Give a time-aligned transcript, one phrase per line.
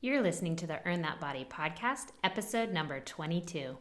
[0.00, 3.76] You're listening to the Earn That Body podcast, episode number 22.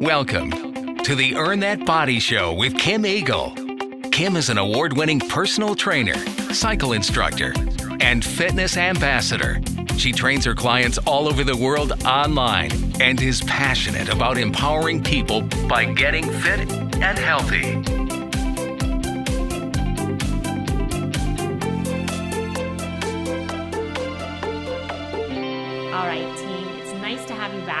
[0.00, 3.54] Welcome to the Earn That Body Show with Kim Eagle.
[4.10, 6.16] Kim is an award winning personal trainer,
[6.54, 7.52] cycle instructor,
[8.00, 9.60] and fitness ambassador.
[9.98, 15.42] She trains her clients all over the world online and is passionate about empowering people
[15.68, 17.93] by getting fit and healthy.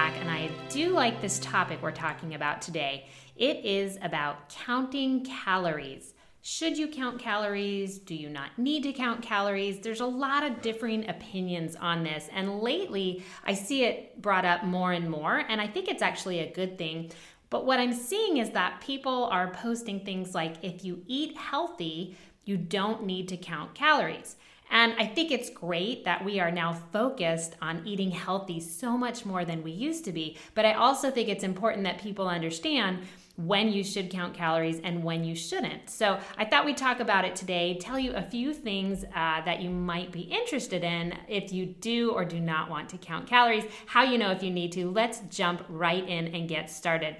[0.04, 3.06] Back, and I do like this topic we're talking about today.
[3.36, 6.12] It is about counting calories.
[6.42, 8.00] Should you count calories?
[8.00, 9.78] Do you not need to count calories?
[9.78, 14.64] There's a lot of differing opinions on this, and lately I see it brought up
[14.64, 17.10] more and more, and I think it's actually a good thing.
[17.48, 22.14] But what I'm seeing is that people are posting things like if you eat healthy,
[22.44, 24.36] you don't need to count calories.
[24.70, 29.24] And I think it's great that we are now focused on eating healthy so much
[29.24, 30.36] more than we used to be.
[30.54, 33.04] But I also think it's important that people understand
[33.36, 35.90] when you should count calories and when you shouldn't.
[35.90, 39.60] So I thought we'd talk about it today, tell you a few things uh, that
[39.60, 43.64] you might be interested in if you do or do not want to count calories,
[43.86, 44.90] how you know if you need to.
[44.90, 47.16] Let's jump right in and get started.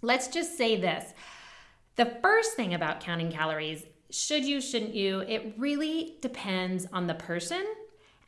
[0.00, 1.12] Let's just say this.
[1.96, 3.84] The first thing about counting calories
[4.14, 5.20] should you, shouldn't you?
[5.20, 7.64] It really depends on the person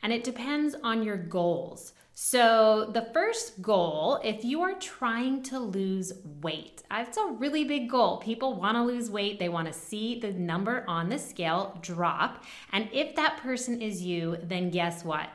[0.03, 1.93] and it depends on your goals.
[2.19, 7.89] So, the first goal, if you are trying to lose weight, that's a really big
[7.91, 8.17] goal.
[8.17, 12.43] People want to lose weight, they want to see the number on the scale drop.
[12.73, 15.29] And if that person is you, then guess what?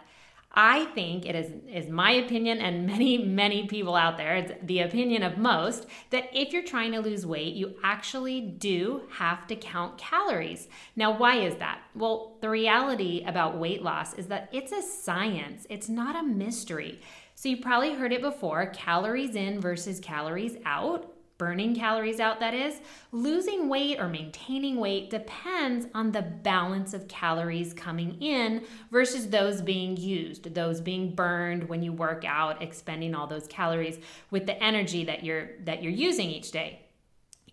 [0.55, 4.81] I think it is, is my opinion and many, many people out there, it's the
[4.81, 9.57] opinion of most, that if you're trying to lose weight, you actually do have to
[9.57, 10.69] count calories.
[10.95, 11.81] Now, why is that?
[11.95, 17.01] Well, the reality about weight loss is that it's a science, it's not a mystery.
[17.35, 21.12] So, you probably heard it before calories in versus calories out
[21.43, 22.81] burning calories out, that is,
[23.11, 29.61] losing weight or maintaining weight depends on the balance of calories coming in versus those
[29.61, 33.99] being used, those being burned when you work out, expending all those calories
[34.31, 36.79] with the energy that you're that you're using each day.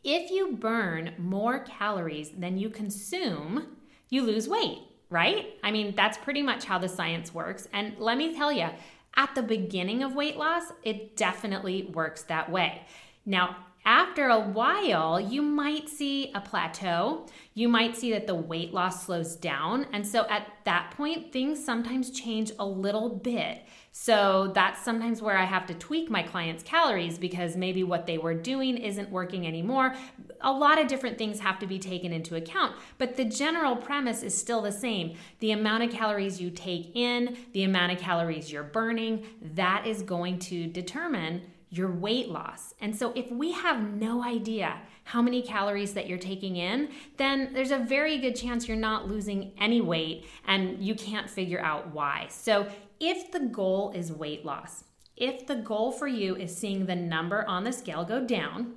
[0.03, 3.75] If you burn more calories than you consume,
[4.09, 5.57] you lose weight, right?
[5.63, 7.67] I mean, that's pretty much how the science works.
[7.73, 8.69] And let me tell you,
[9.15, 12.83] at the beginning of weight loss, it definitely works that way.
[13.25, 17.25] Now, after a while, you might see a plateau.
[17.53, 19.87] You might see that the weight loss slows down.
[19.93, 23.63] And so at that point, things sometimes change a little bit.
[23.91, 28.17] So that's sometimes where I have to tweak my clients' calories because maybe what they
[28.17, 29.95] were doing isn't working anymore.
[30.41, 34.23] A lot of different things have to be taken into account, but the general premise
[34.23, 35.17] is still the same.
[35.39, 39.25] The amount of calories you take in, the amount of calories you're burning,
[39.55, 42.73] that is going to determine your weight loss.
[42.81, 47.51] And so, if we have no idea how many calories that you're taking in, then
[47.53, 51.93] there's a very good chance you're not losing any weight and you can't figure out
[51.93, 52.27] why.
[52.29, 52.67] So,
[52.99, 54.83] if the goal is weight loss,
[55.15, 58.75] if the goal for you is seeing the number on the scale go down,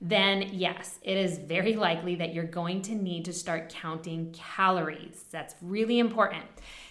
[0.00, 5.24] then yes, it is very likely that you're going to need to start counting calories.
[5.30, 6.44] That's really important.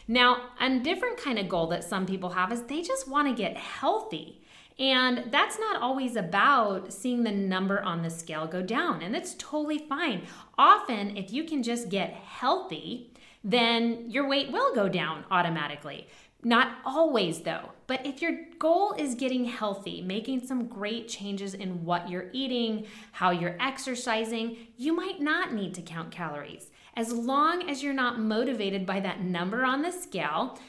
[0.07, 3.33] Now, a different kind of goal that some people have is they just want to
[3.33, 4.41] get healthy.
[4.79, 9.35] And that's not always about seeing the number on the scale go down, and that's
[9.35, 10.23] totally fine.
[10.57, 13.13] Often, if you can just get healthy,
[13.43, 16.07] then your weight will go down automatically.
[16.43, 17.69] Not always, though.
[17.87, 22.85] But if your goal is getting healthy, making some great changes in what you're eating,
[23.11, 26.69] how you're exercising, you might not need to count calories.
[26.95, 30.59] As long as you're not motivated by that number on the scale,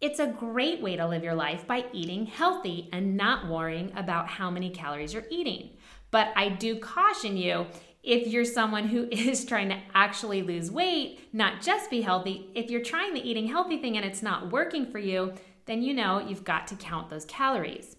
[0.00, 4.28] it's a great way to live your life by eating healthy and not worrying about
[4.28, 5.70] how many calories you're eating.
[6.10, 7.66] But I do caution you
[8.02, 12.70] if you're someone who is trying to actually lose weight, not just be healthy, if
[12.70, 15.32] you're trying the eating healthy thing and it's not working for you,
[15.66, 17.96] then you know you've got to count those calories.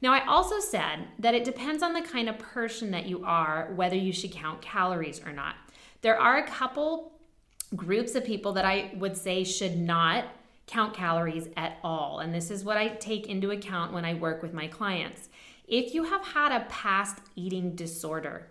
[0.00, 3.72] Now, I also said that it depends on the kind of person that you are
[3.74, 5.56] whether you should count calories or not.
[6.02, 7.12] There are a couple
[7.74, 10.24] groups of people that I would say should not
[10.68, 12.20] count calories at all.
[12.20, 15.28] And this is what I take into account when I work with my clients.
[15.66, 18.46] If you have had a past eating disorder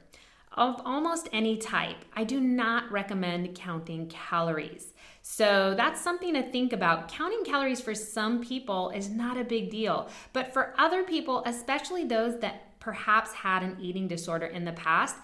[0.52, 4.94] of almost any type, I do not recommend counting calories.
[5.22, 7.10] So that's something to think about.
[7.10, 12.06] Counting calories for some people is not a big deal, but for other people, especially
[12.06, 15.18] those that perhaps had an eating disorder in the past,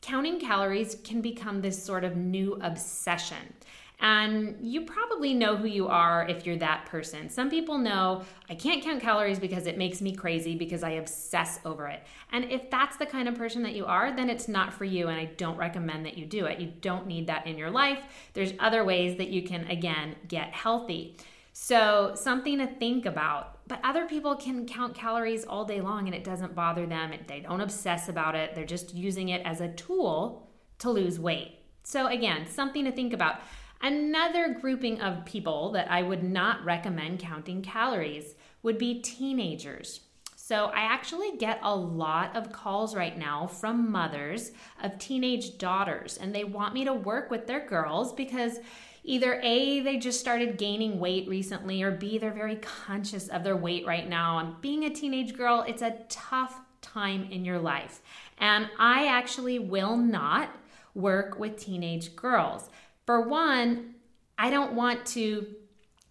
[0.00, 3.54] counting calories can become this sort of new obsession.
[4.00, 7.28] And you probably know who you are if you're that person.
[7.28, 11.60] Some people know I can't count calories because it makes me crazy because I obsess
[11.66, 12.02] over it.
[12.32, 15.08] And if that's the kind of person that you are, then it's not for you.
[15.08, 16.58] And I don't recommend that you do it.
[16.58, 18.00] You don't need that in your life.
[18.32, 21.18] There's other ways that you can, again, get healthy.
[21.52, 23.58] So, something to think about.
[23.68, 27.12] But other people can count calories all day long and it doesn't bother them.
[27.26, 28.54] They don't obsess about it.
[28.54, 30.48] They're just using it as a tool
[30.78, 31.58] to lose weight.
[31.82, 33.40] So, again, something to think about.
[33.82, 40.00] Another grouping of people that I would not recommend counting calories would be teenagers.
[40.36, 44.50] So, I actually get a lot of calls right now from mothers
[44.82, 48.58] of teenage daughters, and they want me to work with their girls because
[49.04, 53.56] either A, they just started gaining weight recently, or B, they're very conscious of their
[53.56, 54.38] weight right now.
[54.38, 58.00] And being a teenage girl, it's a tough time in your life.
[58.38, 60.50] And I actually will not
[60.94, 62.68] work with teenage girls.
[63.06, 63.94] For one,
[64.38, 65.46] I don't want to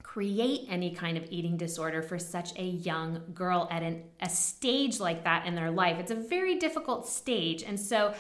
[0.04, 5.00] create any kind of eating disorder for such a young girl at an, a stage
[5.00, 6.00] like that in their life.
[6.00, 7.64] It's a very difficult stage.
[7.64, 8.14] And so,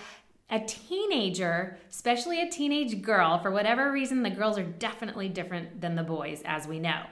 [0.51, 5.95] a teenager, especially a teenage girl, for whatever reason, the girls are definitely different than
[5.95, 7.03] the boys, as we know.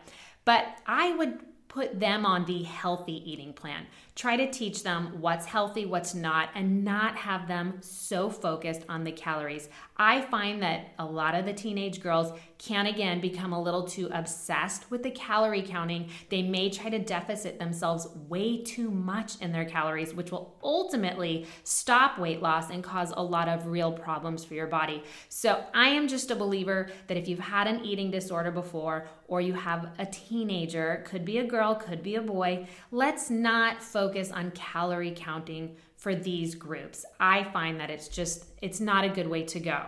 [0.46, 3.86] But I would put them on the healthy eating plan.
[4.16, 9.04] Try to teach them what's healthy, what's not, and not have them so focused on
[9.04, 9.70] the calories.
[9.98, 14.10] I find that a lot of the teenage girls can again become a little too
[14.12, 16.10] obsessed with the calorie counting.
[16.30, 21.46] They may try to deficit themselves way too much in their calories, which will ultimately
[21.64, 25.04] stop weight loss and cause a lot of real problems for your body.
[25.30, 29.42] So, I am just a believer that if you've had an eating disorder before or
[29.42, 34.32] you have a teenager, could be a girl, could be a boy, let's not focus
[34.32, 37.06] on calorie counting for these groups.
[37.20, 39.84] I find that it's just it's not a good way to go.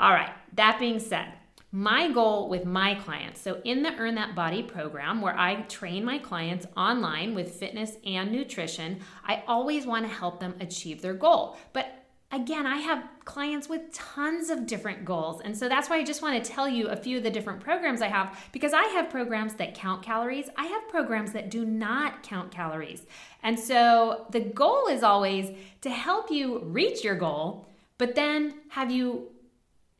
[0.00, 1.32] All right, that being said,
[1.74, 3.40] my goal with my clients.
[3.40, 7.96] So in the earn that body program where i train my clients online with fitness
[8.06, 11.56] and nutrition i always want to help them achieve their goal.
[11.72, 15.40] But again i have clients with tons of different goals.
[15.40, 17.58] And so that's why i just want to tell you a few of the different
[17.58, 20.48] programs i have because i have programs that count calories.
[20.56, 23.04] I have programs that do not count calories.
[23.42, 25.50] And so the goal is always
[25.80, 27.66] to help you reach your goal
[27.98, 29.28] but then have you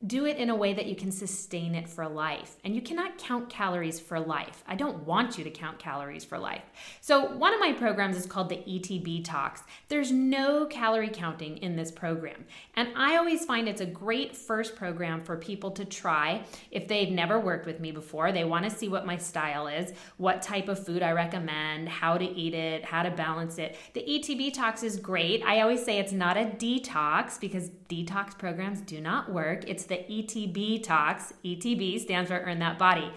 [0.07, 2.57] do it in a way that you can sustain it for life.
[2.65, 4.63] And you cannot count calories for life.
[4.67, 6.63] I don't want you to count calories for life.
[7.01, 9.63] So, one of my programs is called the ETB Talks.
[9.89, 12.45] There's no calorie counting in this program.
[12.75, 17.11] And I always find it's a great first program for people to try if they've
[17.11, 18.33] never worked with me before.
[18.33, 22.19] They want to see what my style is, what type of food I recommend, how
[22.19, 23.77] to eat it, how to balance it.
[23.95, 25.43] The ETB Talks is great.
[25.45, 29.65] I always say it's not a detox because detox programs do not work.
[29.69, 31.33] It's the the ETB Talks.
[31.45, 33.11] ETB stands for Earn That Body.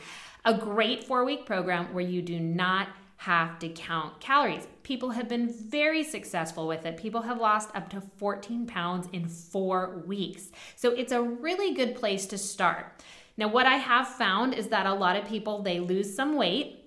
[0.46, 4.68] A great four week program where you do not have to count calories.
[4.84, 6.98] People have been very successful with it.
[6.98, 10.52] People have lost up to 14 pounds in four weeks.
[10.76, 12.86] So it's a really good place to start.
[13.36, 16.86] Now, what I have found is that a lot of people they lose some weight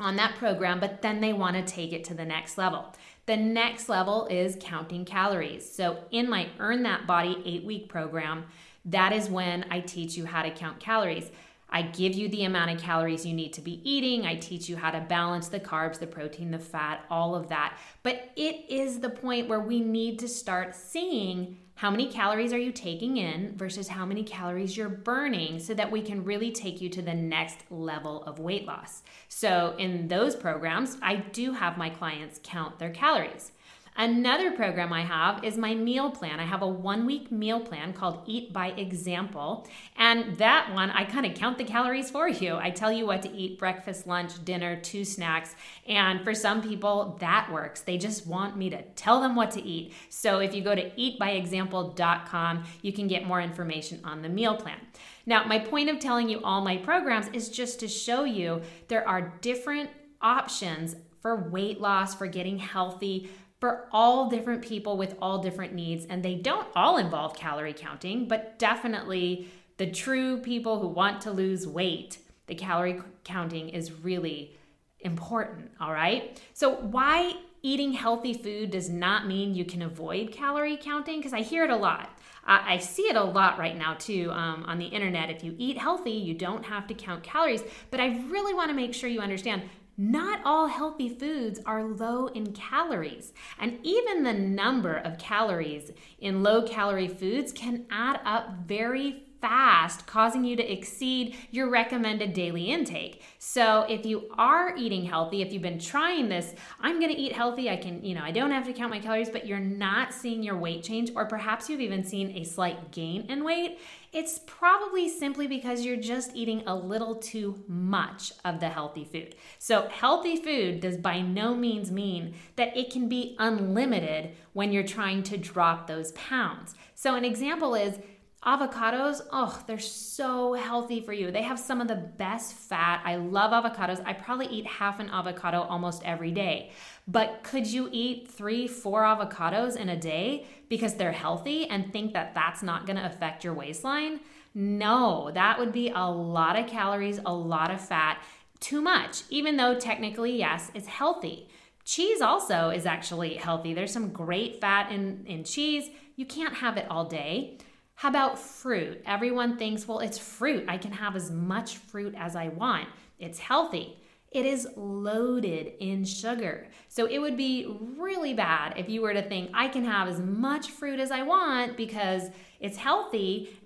[0.00, 2.94] on that program, but then they want to take it to the next level.
[3.26, 5.70] The next level is counting calories.
[5.70, 8.46] So, in my Earn That Body eight week program,
[8.88, 11.30] that is when I teach you how to count calories.
[11.70, 14.24] I give you the amount of calories you need to be eating.
[14.24, 17.76] I teach you how to balance the carbs, the protein, the fat, all of that.
[18.02, 22.58] But it is the point where we need to start seeing how many calories are
[22.58, 26.80] you taking in versus how many calories you're burning so that we can really take
[26.80, 29.02] you to the next level of weight loss.
[29.28, 33.52] So, in those programs, I do have my clients count their calories.
[34.00, 36.38] Another program I have is my meal plan.
[36.38, 39.66] I have a one week meal plan called Eat by Example.
[39.96, 42.54] And that one, I kind of count the calories for you.
[42.54, 45.56] I tell you what to eat breakfast, lunch, dinner, two snacks.
[45.88, 47.80] And for some people, that works.
[47.80, 49.92] They just want me to tell them what to eat.
[50.10, 54.78] So if you go to eatbyexample.com, you can get more information on the meal plan.
[55.26, 59.06] Now, my point of telling you all my programs is just to show you there
[59.08, 59.90] are different
[60.22, 63.28] options for weight loss, for getting healthy,
[63.60, 66.06] for all different people with all different needs.
[66.06, 69.48] And they don't all involve calorie counting, but definitely
[69.78, 74.56] the true people who want to lose weight, the calorie counting is really
[75.00, 75.70] important.
[75.80, 76.40] All right.
[76.54, 81.18] So, why eating healthy food does not mean you can avoid calorie counting?
[81.18, 82.10] Because I hear it a lot.
[82.50, 85.28] I see it a lot right now too um, on the internet.
[85.28, 87.62] If you eat healthy, you don't have to count calories.
[87.90, 89.62] But I really want to make sure you understand
[89.98, 95.90] not all healthy foods are low in calories, and even the number of calories
[96.20, 102.32] in low calorie foods can add up very fast, causing you to exceed your recommended
[102.32, 103.22] daily intake.
[103.38, 107.32] So, if you are eating healthy, if you've been trying this, I'm going to eat
[107.32, 110.12] healthy, I can, you know, I don't have to count my calories, but you're not
[110.12, 113.78] seeing your weight change, or perhaps you've even seen a slight gain in weight,
[114.12, 119.34] it's probably simply because you're just eating a little too much of the healthy food.
[119.58, 124.82] So, healthy food does by no means mean that it can be unlimited when you're
[124.82, 126.74] trying to drop those pounds.
[126.94, 127.98] So, an example is
[128.44, 131.32] Avocados, oh, they're so healthy for you.
[131.32, 133.02] They have some of the best fat.
[133.04, 134.00] I love avocados.
[134.06, 136.70] I probably eat half an avocado almost every day.
[137.08, 142.12] But could you eat three, four avocados in a day because they're healthy and think
[142.12, 144.20] that that's not going to affect your waistline?
[144.54, 148.22] No, that would be a lot of calories, a lot of fat,
[148.60, 151.48] too much, even though technically, yes, it's healthy.
[151.84, 153.74] Cheese also is actually healthy.
[153.74, 155.88] There's some great fat in, in cheese.
[156.16, 157.58] You can't have it all day.
[157.98, 159.02] How about fruit?
[159.06, 160.64] Everyone thinks, well, it's fruit.
[160.68, 162.86] I can have as much fruit as I want.
[163.18, 163.98] It's healthy.
[164.30, 166.68] It is loaded in sugar.
[166.86, 170.20] So it would be really bad if you were to think, I can have as
[170.20, 173.58] much fruit as I want because it's healthy.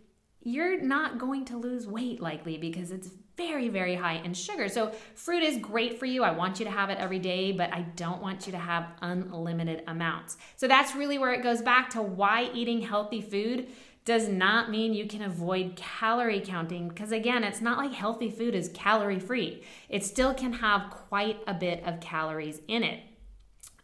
[0.42, 4.68] You're not going to lose weight likely because it's very, very high in sugar.
[4.68, 6.22] So, fruit is great for you.
[6.22, 8.88] I want you to have it every day, but I don't want you to have
[9.00, 10.36] unlimited amounts.
[10.56, 13.68] So, that's really where it goes back to why eating healthy food
[14.04, 18.54] does not mean you can avoid calorie counting because again it's not like healthy food
[18.54, 23.00] is calorie free it still can have quite a bit of calories in it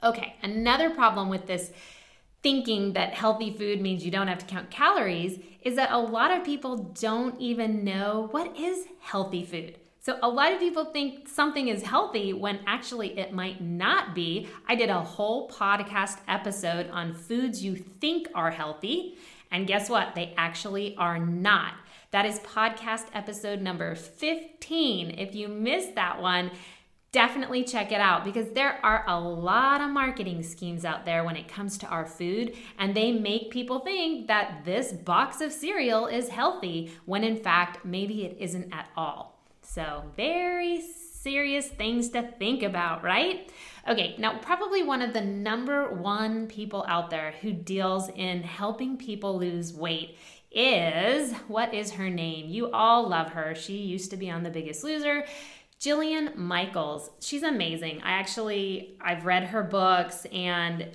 [0.02, 1.70] okay another problem with this
[2.42, 6.30] thinking that healthy food means you don't have to count calories is that a lot
[6.30, 11.28] of people don't even know what is healthy food so, a lot of people think
[11.28, 14.48] something is healthy when actually it might not be.
[14.66, 19.18] I did a whole podcast episode on foods you think are healthy.
[19.50, 20.14] And guess what?
[20.14, 21.74] They actually are not.
[22.10, 25.10] That is podcast episode number 15.
[25.10, 26.50] If you missed that one,
[27.12, 31.36] definitely check it out because there are a lot of marketing schemes out there when
[31.36, 36.06] it comes to our food, and they make people think that this box of cereal
[36.06, 39.38] is healthy when in fact, maybe it isn't at all.
[39.62, 43.50] So, very serious things to think about, right?
[43.88, 48.98] Okay, now, probably one of the number one people out there who deals in helping
[48.98, 50.18] people lose weight
[50.52, 52.50] is what is her name?
[52.50, 53.54] You all love her.
[53.54, 55.24] She used to be on The Biggest Loser.
[55.80, 57.10] Jillian Michaels.
[57.20, 58.02] She's amazing.
[58.02, 60.88] I actually I've read her books and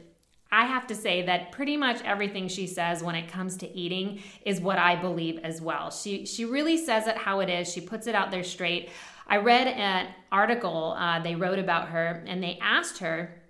[0.51, 4.21] I have to say that pretty much everything she says when it comes to eating
[4.45, 5.89] is what I believe as well.
[5.89, 7.71] She she really says it how it is.
[7.71, 8.89] She puts it out there straight.
[9.27, 13.41] I read an article uh, they wrote about her, and they asked her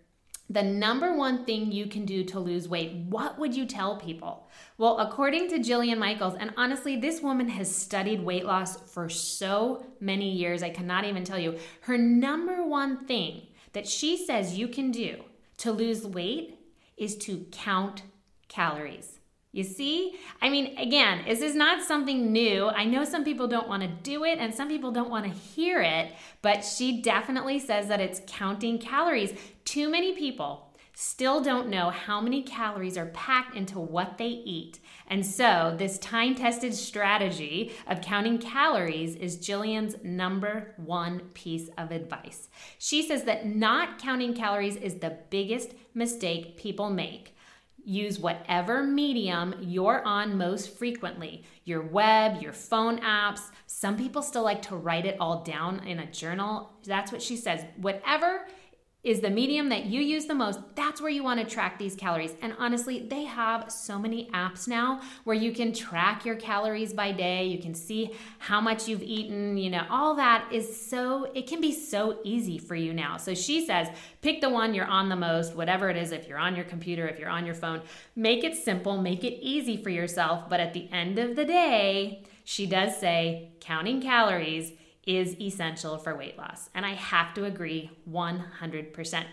[0.49, 2.93] the number one thing you can do to lose weight.
[3.09, 4.49] What would you tell people?
[4.77, 9.85] Well, according to Jillian Michaels, and honestly, this woman has studied weight loss for so
[9.99, 11.57] many years, I cannot even tell you.
[11.81, 15.23] Her number one thing that she says you can do
[15.57, 16.59] to lose weight
[16.97, 18.03] is to count
[18.47, 19.19] calories.
[19.53, 20.15] You see?
[20.41, 22.69] I mean, again, this is not something new.
[22.69, 25.31] I know some people don't want to do it and some people don't want to
[25.31, 29.31] hear it, but she definitely says that it's counting calories.
[29.63, 34.79] Too many people still don't know how many calories are packed into what they eat.
[35.07, 41.91] And so, this time tested strategy of counting calories is Jillian's number one piece of
[41.91, 42.49] advice.
[42.79, 47.35] She says that not counting calories is the biggest mistake people make.
[47.85, 53.41] Use whatever medium you're on most frequently your web, your phone apps.
[53.67, 56.71] Some people still like to write it all down in a journal.
[56.85, 57.65] That's what she says.
[57.77, 58.45] Whatever
[59.03, 61.93] is the medium that you use the most, that's where you want to track these
[61.93, 62.35] calories.
[62.41, 67.11] And honestly, they have so many apps now where you can track your calories by
[67.11, 67.45] day.
[67.45, 71.59] You can see how much you've eaten, you know, all that is so, it can
[71.59, 73.17] be so easy for you now.
[73.17, 73.89] So she says,
[74.21, 77.05] pick the one you're on the most, whatever it is, if you're on your computer,
[77.05, 77.81] if you're on your phone,
[78.15, 80.47] make it simple, make it easy for yourself.
[80.49, 84.71] But at the end of the day, she does say counting calories
[85.05, 86.69] is essential for weight loss.
[86.73, 89.25] And I have to agree 100%.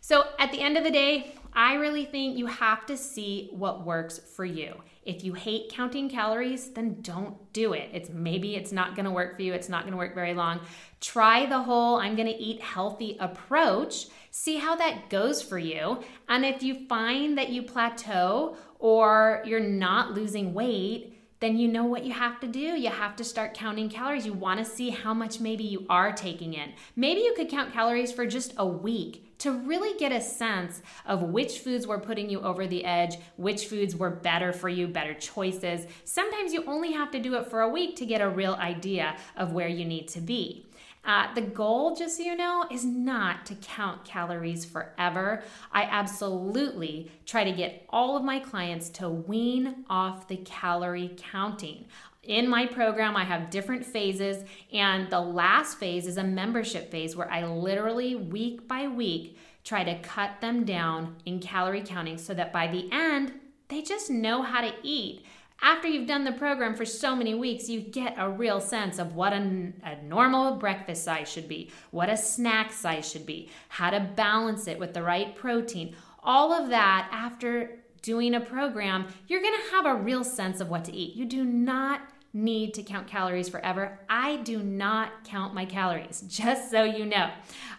[0.00, 3.84] So at the end of the day, I really think you have to see what
[3.84, 4.74] works for you.
[5.04, 7.88] If you hate counting calories, then don't do it.
[7.92, 9.52] It's maybe it's not going to work for you.
[9.52, 10.60] It's not going to work very long.
[11.00, 14.06] Try the whole I'm going to eat healthy approach.
[14.30, 16.02] See how that goes for you.
[16.28, 21.84] And if you find that you plateau or you're not losing weight, then you know
[21.84, 22.60] what you have to do.
[22.60, 24.26] You have to start counting calories.
[24.26, 26.72] You want to see how much maybe you are taking in.
[26.94, 31.22] Maybe you could count calories for just a week to really get a sense of
[31.22, 35.14] which foods were putting you over the edge, which foods were better for you, better
[35.14, 35.86] choices.
[36.04, 39.16] Sometimes you only have to do it for a week to get a real idea
[39.36, 40.65] of where you need to be.
[41.06, 45.44] Uh, the goal, just so you know, is not to count calories forever.
[45.70, 51.84] I absolutely try to get all of my clients to wean off the calorie counting.
[52.24, 57.14] In my program, I have different phases, and the last phase is a membership phase
[57.14, 62.34] where I literally, week by week, try to cut them down in calorie counting so
[62.34, 63.32] that by the end,
[63.68, 65.24] they just know how to eat
[65.62, 69.14] after you've done the program for so many weeks, you get a real sense of
[69.14, 73.90] what a, a, normal breakfast size should be, what a snack size should be, how
[73.90, 75.96] to balance it with the right protein.
[76.22, 80.84] All of that after doing a program, you're gonna have a real sense of what
[80.84, 81.14] to eat.
[81.14, 82.02] You do not
[82.36, 83.98] need to count calories forever.
[84.08, 87.30] I do not count my calories, just so you know.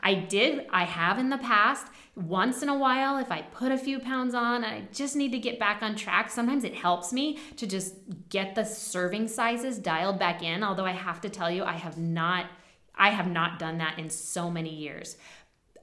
[0.01, 1.87] I did, I have in the past.
[2.15, 5.39] Once in a while, if I put a few pounds on, I just need to
[5.39, 6.31] get back on track.
[6.31, 7.93] Sometimes it helps me to just
[8.29, 11.97] get the serving sizes dialed back in, although I have to tell you, I have
[11.97, 12.47] not.
[12.99, 15.17] I have not done that in so many years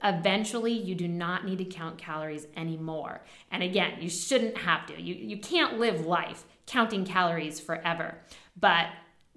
[0.03, 3.21] eventually you do not need to count calories anymore.
[3.49, 5.01] And again, you shouldn't have to.
[5.01, 8.17] You, you can't live life counting calories forever.
[8.59, 8.87] But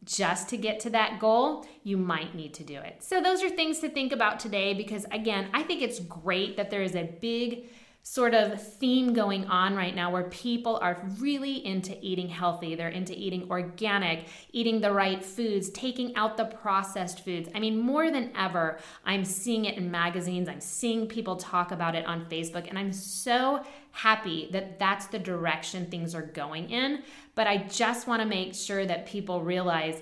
[0.05, 3.03] just to get to that goal, you might need to do it.
[3.03, 6.71] So, those are things to think about today because, again, I think it's great that
[6.71, 7.69] there is a big
[8.03, 12.75] sort of theme going on right now where people are really into eating healthy.
[12.75, 17.51] They're into eating organic, eating the right foods, taking out the processed foods.
[17.55, 21.95] I mean, more than ever, I'm seeing it in magazines, I'm seeing people talk about
[21.95, 27.03] it on Facebook, and I'm so happy that that's the direction things are going in.
[27.35, 30.01] But I just want to make sure that people realize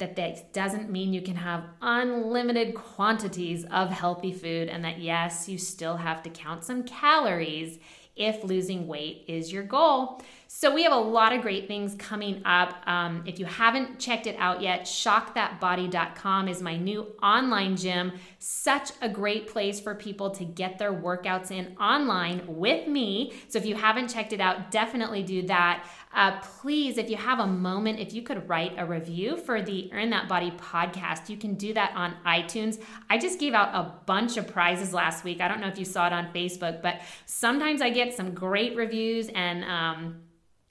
[0.00, 5.48] that that doesn't mean you can have unlimited quantities of healthy food and that yes,
[5.48, 7.78] you still have to count some calories
[8.16, 10.20] if losing weight is your goal.
[10.52, 12.82] So, we have a lot of great things coming up.
[12.84, 18.10] Um, if you haven't checked it out yet, shockthatbody.com is my new online gym.
[18.40, 23.32] Such a great place for people to get their workouts in online with me.
[23.46, 25.86] So, if you haven't checked it out, definitely do that.
[26.12, 29.88] Uh, please, if you have a moment, if you could write a review for the
[29.92, 32.82] Earn That Body podcast, you can do that on iTunes.
[33.08, 35.40] I just gave out a bunch of prizes last week.
[35.40, 38.74] I don't know if you saw it on Facebook, but sometimes I get some great
[38.74, 40.22] reviews and, um,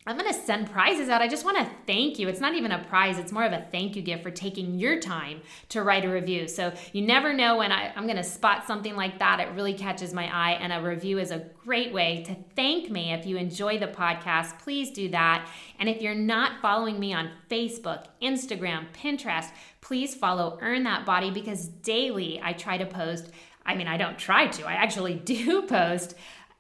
[0.10, 1.22] I'm going to send prizes out.
[1.22, 2.28] I just want to thank you.
[2.30, 5.00] It's not even a prize, it's more of a thank you gift for taking your
[5.00, 6.48] time to write a review.
[6.48, 9.40] So you never know when I, am going to spot something like that.
[9.40, 13.14] It really catches my eye, and a review is a great way to thank me.
[13.14, 15.48] If you enjoy the podcast, please do that.
[15.78, 21.30] And if you're not following me on Facebook, Instagram, Pinterest, please follow Earn That Body
[21.30, 23.30] because daily I try to post.
[23.64, 26.16] I mean, I don't try to, I actually do post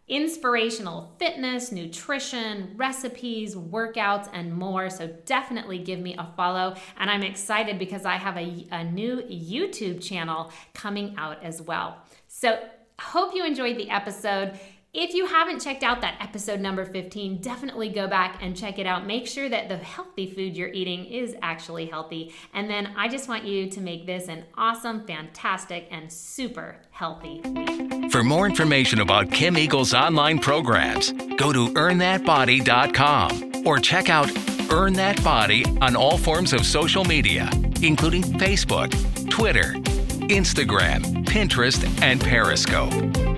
[0.10, 4.89] inspirational fitness, nutrition, recipes, workouts, and more.
[4.89, 6.76] So definitely give me a follow.
[6.98, 12.04] And I'm excited because I have a, a new YouTube channel coming out as well.
[12.28, 12.60] So
[13.00, 14.60] hope you enjoyed the episode.
[14.91, 18.88] If you haven't checked out that episode number 15, definitely go back and check it
[18.88, 19.06] out.
[19.06, 22.34] Make sure that the healthy food you're eating is actually healthy.
[22.56, 27.39] And then I just want you to make this an awesome, fantastic, and super healthy
[27.45, 28.12] week.
[28.12, 34.32] For more information about Kim Eagle's online programs, go to earnthatbody.com or check out
[34.71, 37.47] Earn That Body on all forms of social media,
[37.84, 38.89] including Facebook,
[39.30, 39.73] Twitter,
[40.30, 43.29] Instagram, Pinterest, and Periscope.